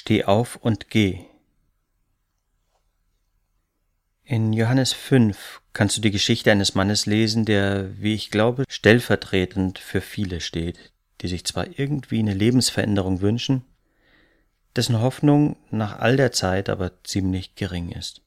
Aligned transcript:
Steh 0.00 0.24
auf 0.24 0.56
und 0.56 0.88
geh. 0.88 1.26
In 4.24 4.54
Johannes 4.54 4.94
5 4.94 5.60
kannst 5.74 5.98
du 5.98 6.00
die 6.00 6.10
Geschichte 6.10 6.50
eines 6.50 6.74
Mannes 6.74 7.04
lesen, 7.04 7.44
der, 7.44 8.00
wie 8.00 8.14
ich 8.14 8.30
glaube, 8.30 8.64
stellvertretend 8.66 9.78
für 9.78 10.00
viele 10.00 10.40
steht, 10.40 10.90
die 11.20 11.28
sich 11.28 11.44
zwar 11.44 11.78
irgendwie 11.78 12.18
eine 12.18 12.32
Lebensveränderung 12.32 13.20
wünschen, 13.20 13.66
dessen 14.74 14.98
Hoffnung 15.02 15.58
nach 15.70 15.98
all 15.98 16.16
der 16.16 16.32
Zeit 16.32 16.70
aber 16.70 17.04
ziemlich 17.04 17.54
gering 17.54 17.92
ist. 17.92 18.22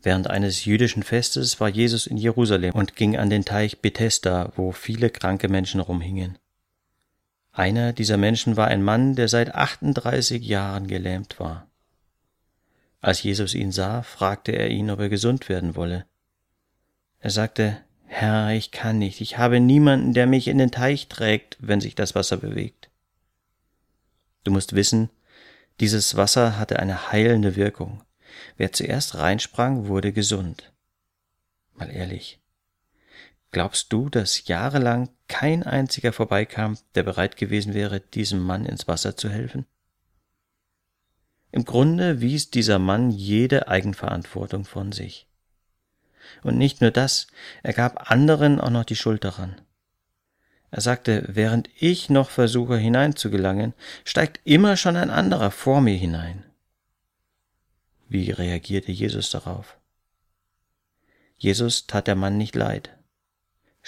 Während 0.00 0.30
eines 0.30 0.64
jüdischen 0.64 1.02
Festes 1.02 1.58
war 1.58 1.68
Jesus 1.68 2.06
in 2.06 2.18
Jerusalem 2.18 2.72
und 2.72 2.94
ging 2.94 3.16
an 3.16 3.30
den 3.30 3.44
Teich 3.44 3.80
Bethesda, 3.80 4.52
wo 4.54 4.70
viele 4.70 5.10
kranke 5.10 5.48
Menschen 5.48 5.80
rumhingen. 5.80 6.38
Einer 7.56 7.94
dieser 7.94 8.18
Menschen 8.18 8.58
war 8.58 8.68
ein 8.68 8.82
Mann, 8.82 9.14
der 9.14 9.28
seit 9.28 9.54
38 9.54 10.44
Jahren 10.44 10.88
gelähmt 10.88 11.40
war. 11.40 11.66
Als 13.00 13.22
Jesus 13.22 13.54
ihn 13.54 13.72
sah, 13.72 14.02
fragte 14.02 14.52
er 14.52 14.68
ihn, 14.68 14.90
ob 14.90 15.00
er 15.00 15.08
gesund 15.08 15.48
werden 15.48 15.74
wolle. 15.74 16.04
Er 17.18 17.30
sagte, 17.30 17.78
Herr, 18.04 18.50
ich 18.50 18.72
kann 18.72 18.98
nicht, 18.98 19.22
ich 19.22 19.38
habe 19.38 19.58
niemanden, 19.58 20.12
der 20.12 20.26
mich 20.26 20.48
in 20.48 20.58
den 20.58 20.70
Teich 20.70 21.08
trägt, 21.08 21.56
wenn 21.58 21.80
sich 21.80 21.94
das 21.94 22.14
Wasser 22.14 22.36
bewegt. 22.36 22.90
Du 24.44 24.50
musst 24.50 24.74
wissen, 24.74 25.08
dieses 25.80 26.14
Wasser 26.14 26.58
hatte 26.58 26.78
eine 26.78 27.10
heilende 27.10 27.56
Wirkung. 27.56 28.04
Wer 28.58 28.72
zuerst 28.72 29.14
reinsprang, 29.14 29.88
wurde 29.88 30.12
gesund. 30.12 30.74
Mal 31.72 31.90
ehrlich, 31.90 32.38
Glaubst 33.52 33.92
du, 33.92 34.08
dass 34.08 34.46
jahrelang 34.46 35.08
kein 35.28 35.62
einziger 35.62 36.12
vorbeikam, 36.12 36.78
der 36.94 37.02
bereit 37.02 37.36
gewesen 37.36 37.74
wäre, 37.74 38.00
diesem 38.00 38.40
Mann 38.40 38.66
ins 38.66 38.86
Wasser 38.88 39.16
zu 39.16 39.28
helfen? 39.28 39.66
Im 41.52 41.64
Grunde 41.64 42.20
wies 42.20 42.50
dieser 42.50 42.78
Mann 42.78 43.10
jede 43.10 43.68
Eigenverantwortung 43.68 44.64
von 44.64 44.92
sich. 44.92 45.26
Und 46.42 46.58
nicht 46.58 46.80
nur 46.80 46.90
das, 46.90 47.28
er 47.62 47.72
gab 47.72 48.10
anderen 48.10 48.60
auch 48.60 48.70
noch 48.70 48.84
die 48.84 48.96
Schuld 48.96 49.24
daran. 49.24 49.60
Er 50.70 50.80
sagte, 50.80 51.24
während 51.28 51.70
ich 51.78 52.10
noch 52.10 52.28
versuche 52.30 52.76
hineinzugelangen, 52.76 53.72
steigt 54.04 54.40
immer 54.44 54.76
schon 54.76 54.96
ein 54.96 55.10
anderer 55.10 55.50
vor 55.50 55.80
mir 55.80 55.96
hinein. 55.96 56.44
Wie 58.08 58.30
reagierte 58.30 58.92
Jesus 58.92 59.30
darauf? 59.30 59.78
Jesus 61.38 61.86
tat 61.86 62.06
der 62.06 62.16
Mann 62.16 62.36
nicht 62.36 62.54
leid. 62.54 62.95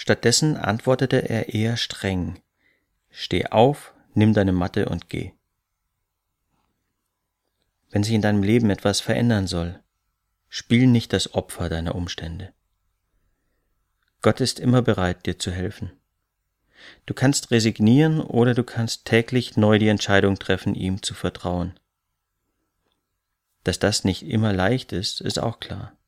Stattdessen 0.01 0.55
antwortete 0.55 1.27
er 1.29 1.53
eher 1.53 1.75
streng. 1.75 2.39
Steh 3.09 3.47
auf, 3.47 3.93
nimm 4.13 4.33
deine 4.33 4.53
Matte 4.53 4.87
und 4.87 5.09
geh. 5.09 5.33
Wenn 7.89 8.05
sich 8.05 8.13
in 8.13 8.21
deinem 8.21 8.41
Leben 8.41 8.69
etwas 8.69 9.01
verändern 9.01 9.45
soll, 9.45 9.83
spiel 10.47 10.87
nicht 10.87 11.11
das 11.11 11.33
Opfer 11.33 11.67
deiner 11.67 11.95
Umstände. 11.95 12.53
Gott 14.21 14.39
ist 14.39 14.61
immer 14.61 14.81
bereit, 14.81 15.25
dir 15.25 15.37
zu 15.37 15.51
helfen. 15.51 15.91
Du 17.05 17.13
kannst 17.13 17.51
resignieren 17.51 18.21
oder 18.21 18.53
du 18.53 18.63
kannst 18.63 19.03
täglich 19.03 19.57
neu 19.57 19.79
die 19.79 19.89
Entscheidung 19.89 20.39
treffen, 20.39 20.75
ihm 20.75 21.03
zu 21.03 21.13
vertrauen. 21.13 21.77
Dass 23.65 23.79
das 23.79 24.05
nicht 24.05 24.23
immer 24.23 24.53
leicht 24.53 24.93
ist, 24.93 25.19
ist 25.19 25.39
auch 25.39 25.59
klar. 25.59 25.98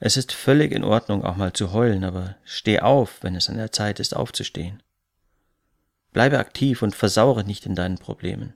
Es 0.00 0.16
ist 0.16 0.32
völlig 0.32 0.72
in 0.72 0.84
Ordnung, 0.84 1.24
auch 1.24 1.36
mal 1.36 1.52
zu 1.52 1.72
heulen, 1.72 2.04
aber 2.04 2.36
steh 2.44 2.80
auf, 2.80 3.22
wenn 3.22 3.34
es 3.34 3.48
an 3.48 3.56
der 3.56 3.72
Zeit 3.72 4.00
ist, 4.00 4.14
aufzustehen. 4.14 4.82
Bleibe 6.12 6.38
aktiv 6.38 6.82
und 6.82 6.94
versaure 6.94 7.44
nicht 7.44 7.66
in 7.66 7.74
deinen 7.74 7.98
Problemen. 7.98 8.54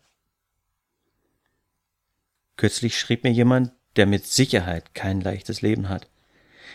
Kürzlich 2.56 2.98
schrieb 2.98 3.24
mir 3.24 3.32
jemand, 3.32 3.72
der 3.96 4.06
mit 4.06 4.26
Sicherheit 4.26 4.94
kein 4.94 5.20
leichtes 5.20 5.62
Leben 5.62 5.88
hat. 5.88 6.08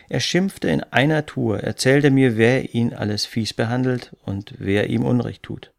Er 0.09 0.19
schimpfte 0.19 0.69
in 0.69 0.83
einer 0.83 1.25
Tour, 1.25 1.61
erzählte 1.61 2.11
mir, 2.11 2.37
wer 2.37 2.73
ihn 2.73 2.93
alles 2.93 3.25
fies 3.25 3.54
behandelt 3.54 4.15
und 4.23 4.54
wer 4.58 4.89
ihm 4.89 5.05
Unrecht 5.05 5.43
tut. 5.43 5.71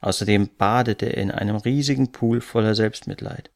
Außerdem 0.00 0.50
badete 0.56 1.06
er 1.06 1.22
in 1.22 1.30
einem 1.30 1.56
riesigen 1.56 2.12
Pool 2.12 2.40
voller 2.40 2.74
Selbstmitleid. 2.74 3.50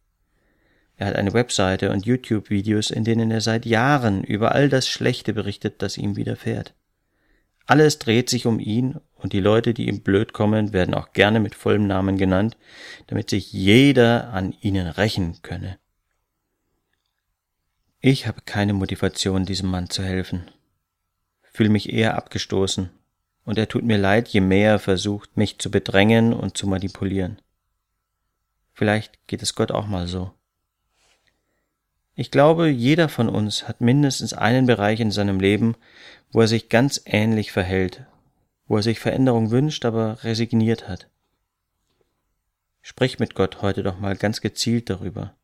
Er 1.03 1.09
hat 1.09 1.17
eine 1.17 1.33
Webseite 1.33 1.91
und 1.91 2.07
YouTube-Videos, 2.07 2.93
in 2.93 3.03
denen 3.03 3.33
er 3.33 3.41
seit 3.41 3.67
Jahren 3.67 4.23
über 4.23 4.53
all 4.53 4.69
das 4.69 4.87
Schlechte 4.87 5.33
berichtet, 5.33 5.83
das 5.83 5.99
ihm 5.99 6.15
widerfährt. 6.15 6.75
Alles 7.67 7.99
dreht 7.99 8.31
sich 8.31 8.47
um 8.47 8.61
ihn 8.61 9.01
und 9.17 9.33
die 9.33 9.41
Leute, 9.41 9.75
die 9.75 9.89
ihm 9.89 10.03
blöd 10.03 10.33
kommen, 10.33 10.73
werden 10.73 10.95
auch 10.95 11.13
gerne 11.13 11.41
mit 11.41 11.57
vollem 11.57 11.89
Namen 11.89 12.19
genannt, 12.19 12.57
damit 13.09 13.31
sich 13.31 13.53
jeder 13.53 14.33
an 14.33 14.55
ihnen 14.61 14.87
rächen 14.87 15.43
könne. 15.43 15.77
Ich 17.99 18.29
habe 18.29 18.43
keine 18.45 18.73
Motivation, 18.73 19.45
diesem 19.45 19.71
Mann 19.71 19.91
zu 19.91 20.05
helfen, 20.05 20.53
fühle 21.43 21.71
mich 21.71 21.93
eher 21.93 22.17
abgestoßen, 22.17 22.91
und 23.45 23.59
er 23.59 23.67
tut 23.67 23.83
mir 23.83 23.99
leid, 23.99 24.29
je 24.29 24.41
mehr 24.41 24.71
er 24.71 24.79
versucht, 24.79 25.37
mich 25.37 25.59
zu 25.59 25.69
bedrängen 25.69 26.33
und 26.33 26.57
zu 26.57 26.69
manipulieren. 26.69 27.43
Vielleicht 28.73 29.27
geht 29.27 29.43
es 29.43 29.57
Gott 29.57 29.73
auch 29.73 29.89
mal 29.89 30.07
so. 30.07 30.31
Ich 32.15 32.31
glaube, 32.31 32.69
jeder 32.69 33.09
von 33.09 33.29
uns 33.29 33.67
hat 33.67 33.81
mindestens 33.81 34.35
einen 34.35 34.67
Bereich 34.67 35.01
in 35.01 35.11
seinem 35.11 35.41
Leben, 35.41 35.77
wo 36.31 36.43
er 36.43 36.49
sich 36.49 36.69
ganz 36.69 37.01
ähnlich 37.07 37.53
verhält, 37.53 38.05
wo 38.67 38.77
er 38.77 38.83
sich 38.83 39.01
Veränderung 39.01 39.51
wünscht, 39.51 39.85
aber 39.85 40.23
resigniert 40.23 40.89
hat. 40.89 41.09
Sprich 42.83 43.19
mit 43.19 43.35
Gott 43.35 43.63
heute 43.63 43.83
doch 43.83 43.99
mal 43.99 44.17
ganz 44.17 44.41
gezielt 44.41 44.91
darüber. 44.91 45.37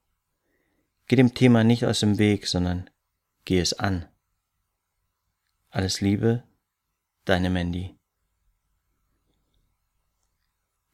Geh 1.06 1.16
dem 1.16 1.34
Thema 1.34 1.64
nicht 1.64 1.86
aus 1.86 2.00
dem 2.00 2.18
Weg, 2.18 2.46
sondern 2.46 2.90
geh 3.44 3.60
es 3.60 3.72
an. 3.72 4.06
Alles 5.70 6.00
Liebe, 6.00 6.42
deine 7.24 7.48
Mandy. 7.48 7.97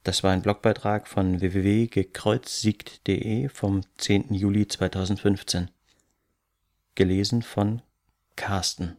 Das 0.04 0.22
war 0.22 0.31
ein 0.32 0.42
Blogbeitrag 0.42 1.09
von 1.09 1.41
www.gekreuzsiegt.de 1.41 3.48
vom 3.48 3.81
10. 3.97 4.34
Juli 4.34 4.69
2015. 4.69 5.70
Gelesen 6.94 7.41
von 7.41 7.81
Carsten. 8.37 8.98